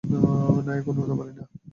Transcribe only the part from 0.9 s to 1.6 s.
উড়তে পারি না।